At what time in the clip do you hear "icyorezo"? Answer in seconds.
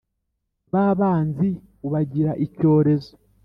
2.45-3.11